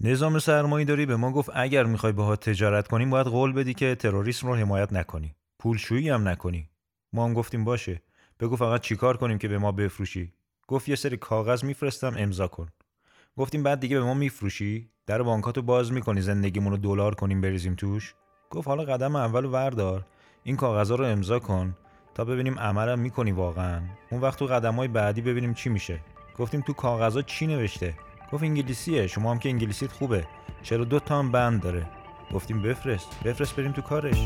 [0.00, 3.94] نظام سرمایه داری به ما گفت اگر می‌خوای باها تجارت کنیم باید قول بدی که
[3.94, 5.34] تروریسم رو حمایت نکنی.
[5.58, 6.68] پولشویی هم نکنی.
[7.12, 8.02] ما هم گفتیم باشه.
[8.40, 10.32] بگو فقط چیکار کنیم که به ما بفروشی؟
[10.68, 12.68] گفت یه سری کاغذ میفرستم امضا کن.
[13.36, 17.74] گفتیم بعد دیگه به ما میفروشی؟ در بانکاتو باز می‌کنی زندگیمون رو دلار کنیم بریزیم
[17.74, 18.14] توش؟
[18.50, 20.06] گفت حالا قدم اول وردار
[20.42, 21.76] این کاغذها رو امضا کن
[22.14, 23.82] تا ببینیم عملم می‌کنی واقعا.
[24.10, 26.00] اون وقت تو قدم های بعدی ببینیم چی میشه.
[26.38, 27.94] گفتیم تو کاغذها چی نوشته؟
[28.32, 30.24] گفت انگلیسیه شما هم که انگلیسیت خوبه.
[30.62, 31.86] چرا دو تا هم بند داره؟
[32.34, 34.18] گفتیم بفرست بفرست بریم تو کارش.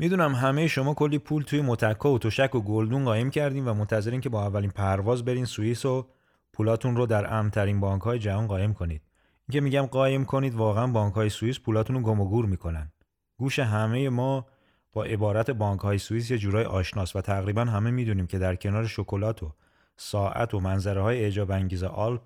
[0.00, 4.20] می‌دونم همه شما کلی پول توی متکا و تشک و گلدون قایم کردین و منتظرین
[4.20, 6.06] که با اولین پرواز برین سوئیس و
[6.52, 9.02] پولاتون رو در امنترین بانک های جهان قایم کنید.
[9.48, 12.92] اینکه میگم قایم کنید واقعا بانک های سوئیس پولاتون رو گم و گور می‌کنن.
[13.36, 14.46] گوش همه ما
[14.92, 18.86] با عبارت بانک های سوئیس یه جورای آشناس و تقریبا همه می‌دونیم که در کنار
[18.86, 19.52] شکلات و
[19.96, 22.22] ساعت و منظره های اعجاب انگیز آلپ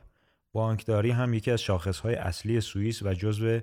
[0.53, 3.61] بانکداری هم یکی از شاخص های اصلی سوئیس و جزو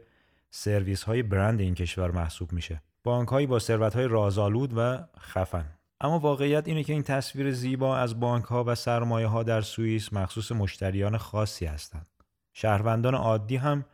[0.50, 2.82] سرویس های برند این کشور محسوب میشه.
[3.04, 5.66] بانک با ثروت های رازآلود و خفن
[6.02, 10.14] اما واقعیت اینه که این تصویر زیبا از بانک ها و سرمایه ها در سوئیس
[10.14, 12.08] مخصوص مشتریان خاصی هستند.
[12.54, 13.86] شهروندان عادی هم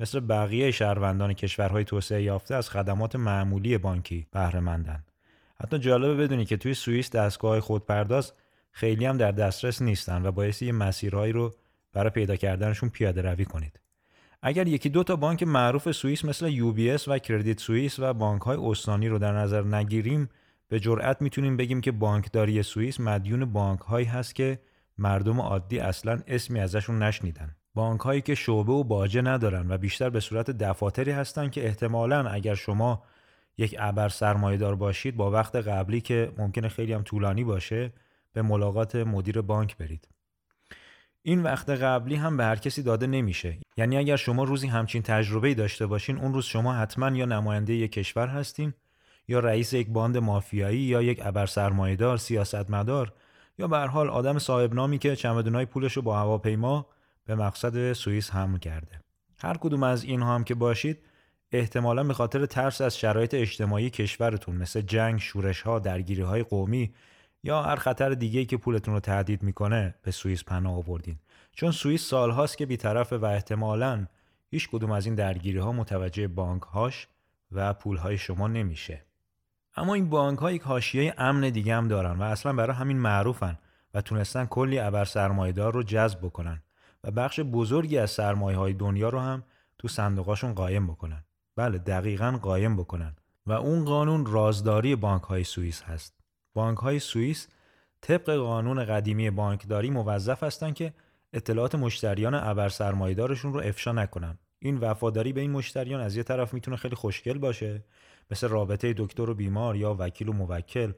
[0.00, 5.04] مثل بقیه شهروندان کشورهای توسعه یافته از خدمات معمولی بانکی بهره مندن.
[5.60, 8.32] حتی جالبه بدونی که توی سوئیس دستگاه خودپرداز
[8.70, 11.54] خیلی هم در دسترس نیستن و باعث یه مسیرهایی رو
[11.92, 13.80] برای پیدا کردنشون پیاده روی کنید.
[14.42, 18.56] اگر یکی دو تا بانک معروف سوئیس مثل یو و کردیت سوئیس و بانک های
[18.56, 20.28] استانی رو در نظر نگیریم
[20.68, 24.58] به جرأت می‌تونیم بگیم که بانکداری سوئیس مدیون بانک هایی هست که
[24.98, 27.56] مردم عادی اصلا اسمی ازشون نشنیدن.
[27.74, 32.28] بانک هایی که شعبه و باجه ندارن و بیشتر به صورت دفاتری هستن که احتمالا
[32.28, 33.02] اگر شما
[33.58, 37.92] یک ابر سرمایه باشید با وقت قبلی که ممکنه خیلی هم طولانی باشه
[38.32, 40.08] به ملاقات مدیر بانک برید.
[41.28, 43.58] این وقت قبلی هم به هر کسی داده نمیشه.
[43.76, 47.92] یعنی اگر شما روزی همچین تجربه داشته باشین اون روز شما حتما یا نماینده یک
[47.92, 48.72] کشور هستین
[49.28, 53.12] یا رئیس یک باند مافیایی یا یک ابر سرمایه‌دار سیاستمدار
[53.58, 56.86] یا به حال آدم صاحب نامی که چمدونای پولش رو با هواپیما
[57.24, 59.00] به مقصد سوئیس حمل کرده.
[59.38, 60.98] هر کدوم از اینها هم که باشید
[61.52, 66.94] احتمالا به خاطر ترس از شرایط اجتماعی کشورتون مثل جنگ، شورش ها، درگیری های قومی
[67.46, 71.18] یا هر خطر دیگه که پولتون رو تهدید می‌کنه به سوئیس پناه آوردین.
[71.52, 74.06] چون سوئیس سالهاست که بیطرفه و احتمالا
[74.50, 77.08] هیچ کدوم از این درگیری ها متوجه بانک هاش
[77.52, 79.04] و پول های شما نمیشه.
[79.76, 83.58] اما این بانک ها یک حاشیه امن دیگه هم دارن و اصلا برای همین معروفن
[83.94, 86.62] و تونستن کلی ابر سرمایه‌دار رو جذب بکنن
[87.04, 89.42] و بخش بزرگی از سرمایه های دنیا رو هم
[89.78, 91.24] تو صندوقاشون قایم بکنن.
[91.56, 93.16] بله دقیقا قایم بکنن
[93.46, 96.25] و اون قانون رازداری بانک های سوئیس هست.
[96.56, 97.48] بانک های سوئیس
[98.00, 100.92] طبق قانون قدیمی بانکداری موظف هستند که
[101.32, 104.38] اطلاعات مشتریان ابر سرمایه‌دارشون رو افشا نکنن.
[104.58, 107.84] این وفاداری به این مشتریان از یه طرف می‌تونه خیلی خوشگل باشه
[108.30, 110.92] مثل رابطه دکتر و بیمار یا وکیل و موکل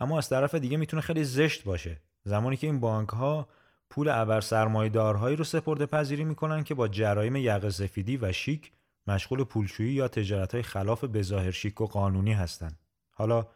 [0.00, 3.48] اما از طرف دیگه می‌تونه خیلی زشت باشه زمانی که این بانک ها
[3.90, 8.72] پول ابر سرمایه‌دارهایی رو سپرده پذیری می‌کنن که با جرایم یقه سفیدی و شیک
[9.06, 12.78] مشغول پولشویی یا تجارت های خلاف بظاهر شیک و قانونی هستند.
[13.10, 13.46] حالا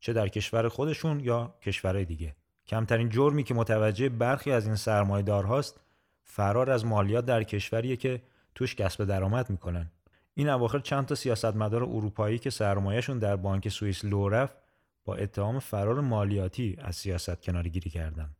[0.00, 2.36] چه در کشور خودشون یا کشورهای دیگه.
[2.66, 5.80] کمترین جرمی که متوجه برخی از این سرمایه‌دارهاست
[6.22, 8.22] فرار از مالیات در کشوریه که
[8.54, 9.90] توش کسب درآمد می‌کنن.
[10.34, 14.56] این اواخر چند تا سیاستمدار اروپایی که سرمایهشون در بانک سوئیس لو رفت
[15.04, 18.30] با اتهام فرار مالیاتی از سیاست کناری گیری کردن.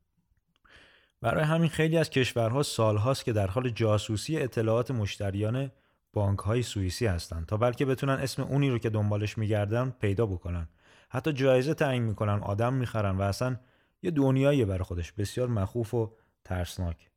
[1.21, 5.71] برای همین خیلی از کشورها سالهاست که در حال جاسوسی اطلاعات مشتریان
[6.13, 10.69] بانک های سوئیسی هستند تا بلکه بتونن اسم اونی رو که دنبالش میگردن پیدا بکنن.
[11.17, 13.57] حتی جایزه تعیین می‌کنن آدم می‌خرن و اصلا
[14.03, 15.13] یه دنیایی برای خودش.
[15.13, 16.13] بسیار مخوف و
[16.45, 17.11] ترسناک.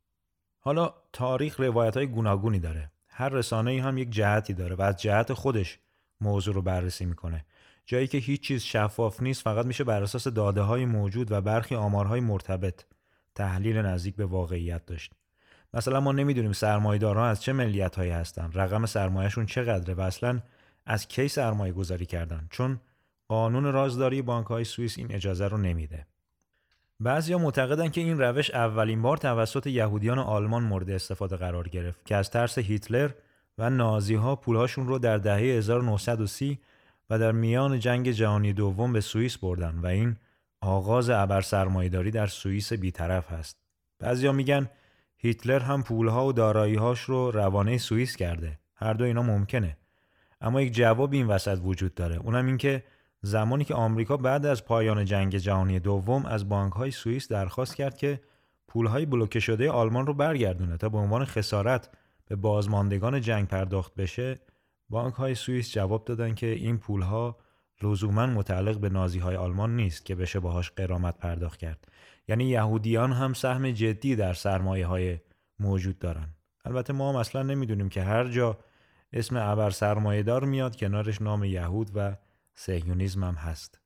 [0.60, 2.92] حالا تاریخ روایت های گوناگونی داره.
[3.08, 5.80] هر رسانه هم یک جهتی داره و از جهت خودش
[6.22, 7.46] موضوع رو بررسی می‌کنه.
[7.86, 11.76] جایی که هیچ چیز شفاف نیست فقط میشه بر اساس داده های موجود و برخی
[11.76, 12.86] آمارهای مرتبط
[13.36, 15.14] تحلیل نزدیک به واقعیت داشت.
[15.74, 20.40] مثلا ما نمی‌دونیم سرمایه‌دارها از چه ملیت هایی هستن رقم سرمایهشون چقدره و اصلا
[20.86, 22.48] از کی سرمایه گذاری کردن.
[22.52, 22.80] چون
[23.30, 26.08] قانون رازداری بانک های سوئیس این اجازه رو نمیده
[27.00, 32.16] بعضیا معتقدن که این روش اولین بار توسط یهودیان آلمان مورد استفاده قرار گرفت که
[32.16, 33.10] از ترس هیتلر
[33.58, 36.60] و نازی ها پولهاشون رو در دهه 1930
[37.10, 40.16] و در میان جنگ جهانی دوم به سوئیس بردن و این
[40.62, 43.58] آغاز ابر سرمایهداری در سوئیس بیطرف هست.
[44.00, 44.70] بعضیا میگن
[45.18, 48.60] هیتلر هم پولها و داراییهاش رو روانه سوئیس کرده.
[48.76, 49.78] هر دو اینا ممکنه.
[50.42, 52.16] اما یک جواب این وسط وجود داره.
[52.16, 52.84] اونم این که
[53.22, 58.20] زمانی که آمریکا بعد از پایان جنگ جهانی دوم از بانک‌های سوئیس درخواست کرد که
[58.68, 61.90] پولهای بلوکه شده آلمان رو برگردونه تا به عنوان خسارت
[62.28, 64.40] به بازماندگان جنگ پرداخت بشه
[64.90, 67.38] بانک های سوئیس جواب دادن که این پولها
[67.82, 71.88] لزوما متعلق به نازی های آلمان نیست که بشه باهاش قرامت پرداخت کرد.
[72.28, 75.20] یعنی یهودیان هم سهم جدی در سرمایه های
[75.60, 76.30] موجود دارن.
[76.66, 78.58] البته ما هم اصلا نمی‌دونیم که هر جا
[79.14, 82.16] اسم ابر سرمایه دار میاد کنارش نام یهود و
[82.60, 83.80] سهیونیزم هم هست.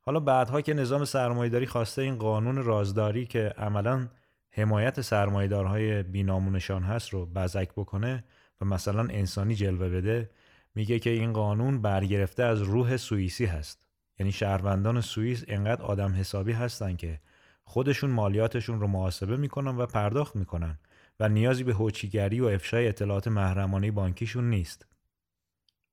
[0.00, 4.08] حالا بعدها که نظام سرمایهداری خواسته این قانون رازداری که عملا
[4.50, 8.24] حمایت سرمایهدارهای بینامونشان هست رو بزک بکنه
[8.60, 10.30] و مثلا انسانی جلوه بده
[10.74, 13.86] میگه که این قانون برگرفته از روح سوئیسی هست.
[14.18, 17.20] یعنی شهروندان سوئیس انقدر آدم حسابی هستن که
[17.64, 20.78] خودشون مالیاتشون رو محاسبه می‌کنن و پرداخت می‌کنن
[21.20, 24.86] و نیازی به هوچیگری و افشای اطلاعات محرمانه بانکیشون نیست.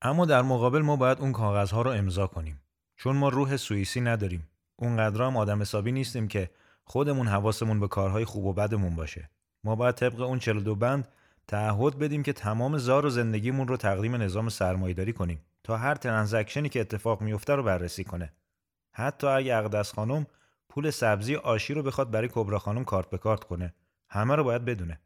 [0.06, 2.62] اما در مقابل ما باید اون کاغذها رو امضا کنیم.
[2.98, 4.50] چون ما روح سوئیسی نداریم.
[4.75, 6.50] اونقدر هم آدم حسابی نیستیم که
[6.84, 9.30] خودمون حواسمون به کارهای خوب و بدمون باشه.
[9.63, 11.07] ما باید طبق اون 42 بند
[11.48, 16.69] تعهد بدیم که تمام زار و زندگیمون رو تقدیم نظام سرمایهداری کنیم تا هر ترانزکشنی
[16.69, 18.34] که اتفاق میفته رو بررسی کنه.
[18.92, 20.28] حتی اگه اقدس خانم
[20.69, 23.74] پول سبزی آشی رو بخواد برای کبرا خانم کارت به کارت کنه.
[24.10, 25.00] همه رو باید بدونه.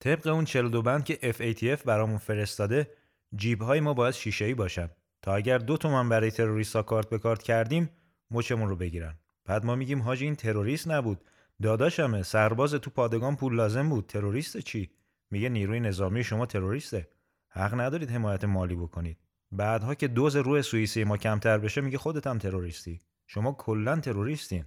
[0.00, 2.90] طبق اون 42 بند که FATF برامون فرستاده
[3.36, 4.90] جیب های ما باید شیشه ای باشن
[5.22, 7.90] تا اگر دو تومن برای تروریستا کارت به کارت کردیم
[8.30, 9.14] مچمون رو بگیرن.
[9.44, 11.24] بعد ما میگیم حاجی این تروریست نبود.
[11.62, 14.06] داداشمه سرباز تو پادگان پول لازم بود.
[14.06, 14.90] تروریست چی؟
[15.30, 17.08] میگه نیروی نظامی شما تروریسته.
[17.48, 19.18] حق ندارید حمایت مالی بکنید.
[19.52, 23.00] بعدها که دوز روح سوئیسی ما کمتر بشه میگه خودت هم تروریستی.
[23.26, 24.64] شما کلا تروریستین.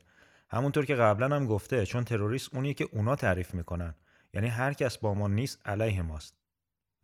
[0.50, 3.96] همونطور که قبلا هم گفته چون تروریست اونیه که اونا تعریف می‌کنن.
[4.34, 6.38] یعنی هر کس با ما نیست علیه ماست.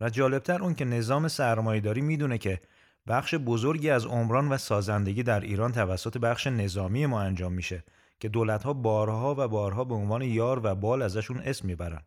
[0.00, 2.60] و جالبتر اون که نظام سرمایهداری می‌دونه که
[3.06, 7.84] بخش بزرگی از عمران و سازندگی در ایران توسط بخش نظامی ما انجام میشه
[8.20, 12.02] که دولتها بارها و بارها به عنوان یار و بال ازشون اسم می‌برن.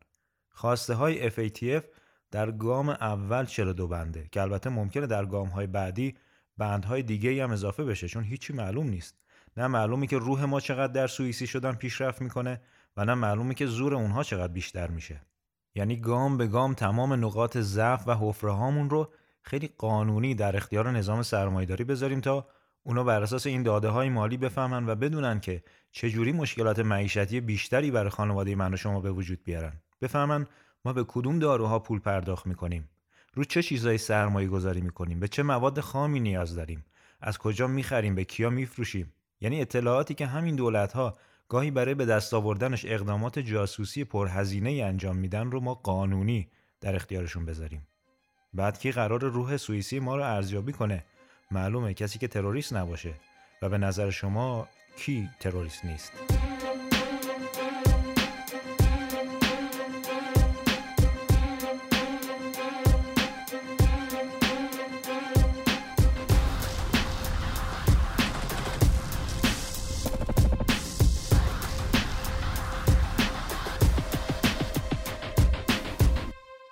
[0.49, 1.83] خواسته های FATF
[2.31, 6.15] در گام اول 42 بنده؟ که البته ممکنه در گام های بعدی
[6.57, 9.15] بندهای دیگه هم اضافه بشه چون هیچی معلوم نیست.
[9.57, 12.61] نه معلومه که روح ما چقدر در سوئیسی شدن پیشرفت می‌کنه
[12.97, 15.21] و نه معلومه که زور اونها چقدر بیشتر میشه.
[15.77, 20.91] یعنی گام به گام تمام نقاط ضعف و حفره هامون رو خیلی قانونی در اختیار
[20.91, 22.47] نظام سرمایهداری بذاریم تا
[22.83, 27.91] اونا بر اساس این داده های مالی بفهمن و بدونن که چجوری مشکلات معیشتی بیشتری
[27.91, 29.73] برای خانواده من و شما به وجود بیارن.
[30.01, 30.47] بفهمن
[30.85, 32.89] ما به کدوم داروها پول پرداخت می‌کنیم.
[33.33, 36.85] رو چه چیزایی سرمایه گذاری می‌کنیم؟ به چه مواد خامی نیاز داریم؟
[37.21, 41.17] از کجا می‌خریم؟ به کیا میفروشیم؟ یعنی اطلاعاتی که همین دولت ها
[41.49, 46.47] گاهی برای به دست آوردنش اقدامات جاسوسی پرهزینه انجام میدن رو ما قانونی
[46.81, 47.87] در اختیارشون بذاریم.
[48.53, 51.03] بعد کی قرار روح سوئیسی ما رو ارزیابی کنه؟
[51.51, 53.13] معلومه کسی که تروریست نباشه
[53.61, 56.36] و به نظر شما کی تروریست نیست؟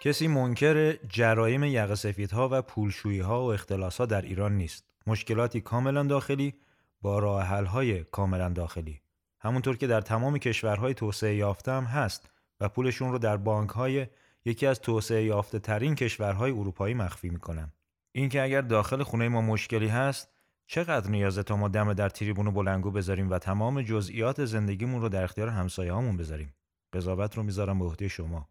[0.06, 4.86] کسی منکر جرایم یقه سفیدها و پولشوییها و اختلاسها در ایران نیست.
[5.08, 6.54] مشکلاتی کاملا داخلی
[7.02, 9.02] با راه های کاملا داخلی.
[9.40, 14.08] همونطور که در تمام کشورهای توسعه یافته هم هست و پولشون رو در بانک های
[14.46, 17.72] یکی از توسعه یافته ترین کشورهای اروپایی مخفی می‌کنن.
[18.12, 20.30] اینکه اگر داخل خونه ما مشکلی هست
[20.68, 25.24] چقدر نیازه تا ما دم در تریبون بلنگو بذاریم و تمام جزئیات زندگیمون رو در
[25.24, 26.54] اختیار همسایه هامون بذاریم
[26.94, 28.50] قضاوت رو می‌ذارم به عهده شما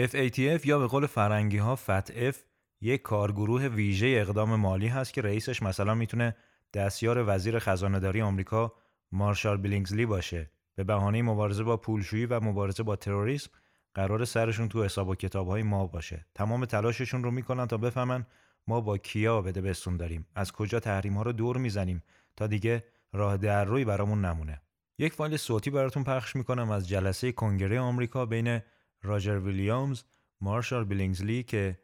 [0.00, 2.36] FATF یا به قول فرنگی ها FATF
[2.80, 6.36] یک کارگروه ویژه اقدام مالی هست که رئیسش مثلا می‌تونه
[6.74, 8.72] دستیار وزیر خزانهداری آمریکا
[9.12, 10.50] مارشال بیلینگزلی باشه.
[10.74, 13.50] به بهانه مبارزه با پولشویی و مبارزه با تروریسم
[13.94, 16.26] قرار سرشون تو حساب و کتاب های ما باشه.
[16.34, 18.26] تمام تلاششون رو می‌کنن تا بفهمن
[18.66, 20.26] ما با کیا بده بستون داریم.
[20.34, 22.02] از کجا تحریم ها رو دور می‌زنیم
[22.36, 24.62] تا دیگه راه در روی برامون نمونه.
[24.98, 28.60] یک فایل صوتی براتون پخش می‌کنم از جلسه کنگره آمریکا بین
[29.03, 30.03] راجر ویلیامز
[30.41, 31.77] مارشال بیلینگزلی که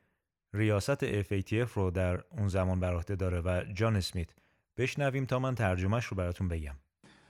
[0.54, 4.30] ریاست FATF رو در اون زمان بر عهده داره و جان اسمیت
[4.78, 6.76] بشنویم تا من ترجمهش رو براتون بگم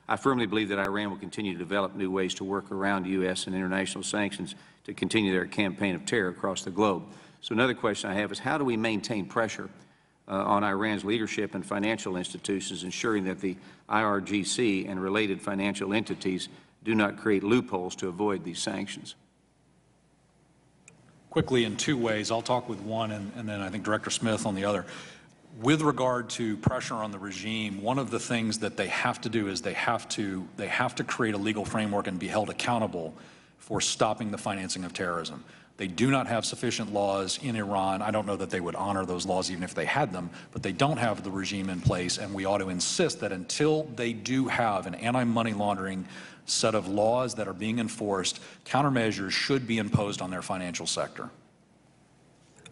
[0.09, 3.47] I firmly believe that Iran will continue to develop new ways to work around U.S.
[3.47, 7.03] and international sanctions to continue their campaign of terror across the globe.
[7.39, 9.69] So, another question I have is how do we maintain pressure
[10.27, 13.55] uh, on Iran's leadership and financial institutions, ensuring that the
[13.89, 16.49] IRGC and related financial entities
[16.83, 19.15] do not create loopholes to avoid these sanctions?
[21.30, 22.30] quickly in two ways.
[22.30, 24.86] I'll talk with one and, and then I think Director Smith on the other.
[25.60, 29.28] With regard to pressure on the regime, one of the things that they have to
[29.28, 32.48] do is they have to they have to create a legal framework and be held
[32.48, 33.14] accountable
[33.58, 35.44] for stopping the financing of terrorism.
[35.78, 38.02] They do not have sufficient laws in Iran.
[38.02, 40.64] I don't know that they would honor those laws even if they had them, but
[40.64, 44.12] they don't have the regime in place, and we ought to insist that until they
[44.12, 46.04] do have an anti money laundering
[46.46, 51.30] set of laws that are being enforced, countermeasures should be imposed on their financial sector.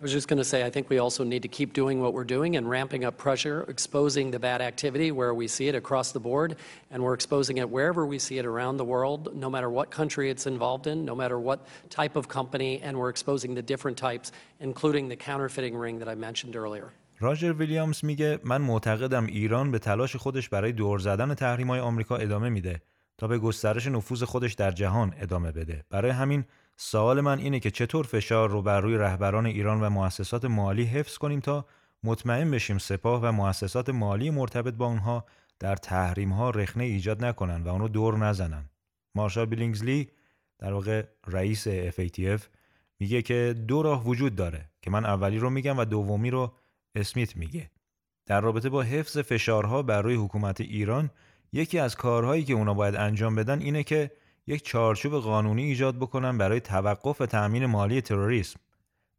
[0.02, 2.14] I was just going to say, I think we also need to keep doing what
[2.16, 6.12] we're doing and ramping up pressure, exposing the bad activity where we see it across
[6.12, 6.56] the board,
[6.90, 10.32] and we're exposing it wherever we see it around the world, no matter what country
[10.32, 14.32] it's involved in, no matter what type of company, and we're exposing the different types,
[14.60, 16.92] including the counterfeiting ring that I mentioned earlier.
[17.20, 22.18] راجر ویلیامز میگه من معتقدم ایران به تلاش خودش برای دور زدن تحریم های آمریکا
[22.18, 22.82] ادامه میده
[23.19, 25.85] تا به گسترش نفوذ خودش در جهان ادامه بده.
[25.91, 26.45] برای همین
[26.77, 31.19] سوال من اینه که چطور فشار رو بر روی رهبران ایران و مؤسسات مالی حفظ
[31.19, 31.67] کنیم تا
[32.05, 35.25] مطمئن بشیم سپاه و مؤسسات مالی مرتبط با اونها
[35.59, 38.71] در تحریم ها رخنه ایجاد نکنن و اونو دور نزنن.
[39.15, 40.09] مارشال بیلینگزلی
[40.59, 42.41] در واقع رئیس FATF
[42.99, 46.55] میگه که دو راه وجود داره که من اولی رو میگم و دومی رو
[46.95, 47.71] اسمیت میگه.
[48.27, 51.11] در رابطه با حفظ فشارها بر روی حکومت ایران
[51.53, 54.11] یکی از کارهایی که اونا باید انجام بدن اینه که
[54.47, 58.61] یک چارچوب قانونی ایجاد بکنن برای توقف تأمین مالی تروریسم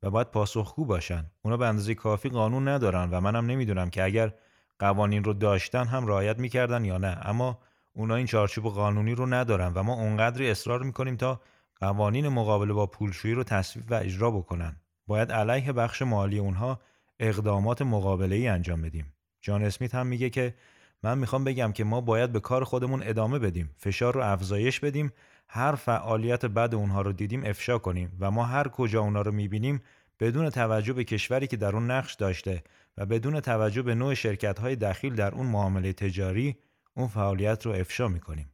[0.04, 1.26] و باید پاسخگو باشن.
[1.42, 4.34] اونا به اندازه کافی قانون ندارن و منم نمی‌دونم که اگر
[4.80, 7.60] قوانین رو داشتن هم رعایت می‌کردن یا نه اما
[7.94, 11.42] اونا این چارچوب قانونی رو ندارن و ما اونقدری اصرار می‌کنیم تا
[11.76, 14.76] قوانین مقابله با پولشویی رو تصویب و اجرا بکنن.
[15.08, 16.80] باید علیه بخش مالی اونها
[17.20, 19.14] اقدامات مقابله ای انجام بدیم.
[19.42, 20.56] جان اسمیت هم میگه که
[21.04, 25.14] من می‌خوام بگم که ما باید به کار خودمون ادامه بدیم فشار رو افزایش بدیم
[25.48, 29.82] هر فعالیت بد اونها رو دیدیم افشا کنیم و ما هر کجا اونها رو می‌بینیم
[30.20, 32.64] بدون توجه به کشوری که در اون نقش داشته
[32.98, 36.58] و بدون توجه به نوع شرکت های دخیل در اون معامله تجاری
[36.94, 38.52] اون فعالیت رو افشا می‌کنیم.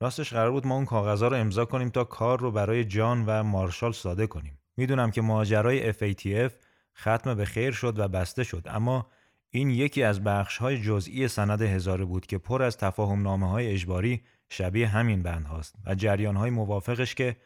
[0.00, 3.42] راستش قرار بود ما اون کاغذها رو امضا کنیم تا کار رو برای جان و
[3.42, 4.58] مارشال ساده کنیم.
[4.76, 6.52] می‌دونم که ماجرای FATF
[6.98, 9.06] ختم به خیر شد و بسته شد اما
[9.54, 13.66] این یکی از بخش های جزئی سند هزاره بود که پر از تفاهم نامه های
[13.66, 17.36] اجباری شبیه همین بند هاست و جریان های موافقش که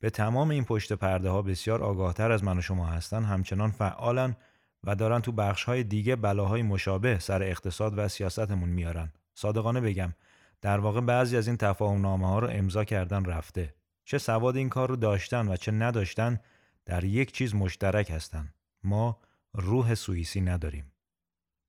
[0.00, 4.36] به تمام این پشت پرده ها بسیار آگاهتر از من و شما هستن همچنان فعالن
[4.84, 9.12] و دارن تو بخش های دیگه بلاهای مشابه سر اقتصاد و سیاستمون میارن.
[9.34, 10.14] صادقانه بگم
[10.62, 13.74] در واقع بعضی از این تفاهم نامه ها رو امضا کردن رفته.
[14.04, 16.40] چه سواد این کار رو داشتن و چه نداشتن
[16.84, 18.54] در یک چیز مشترک هستن.
[18.84, 19.18] ما
[19.54, 20.92] روح سوئیسی نداریم.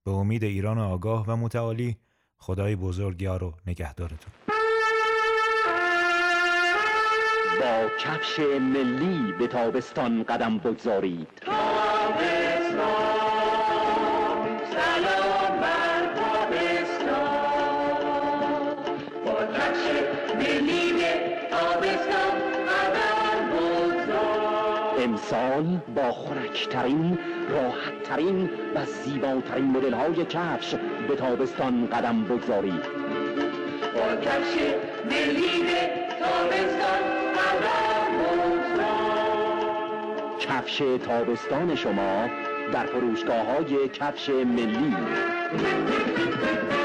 [0.07, 1.97] به امید ایران آگاه و متعالی
[2.37, 4.33] خدای بزرگیار و نگهدارتون.
[7.59, 11.27] با کفش ملی به تابستان قدم بگذارید.
[24.99, 27.17] امسال با خورکترین
[27.49, 30.75] راحتترین و زیباترین مدل های کفش
[31.07, 32.83] به تابستان قدم بگذارید.
[33.93, 34.55] با کفش
[35.05, 35.65] ملی
[36.19, 37.03] تابستان
[37.37, 38.87] قدم بگذار.
[40.39, 42.29] کفش تابستان شما
[42.73, 44.95] در فروشگاه های کفش ملی.